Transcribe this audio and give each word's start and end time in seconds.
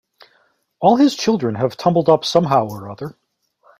All 0.79 0.95
his 0.95 1.13
children 1.15 1.53
have 1.53 1.77
tumbled 1.77 2.09
up 2.09 2.25
somehow 2.25 2.65
or 2.67 2.89
other. 2.89 3.15